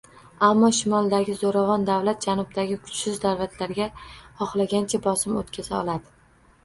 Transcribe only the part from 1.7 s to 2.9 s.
davlat janubdagi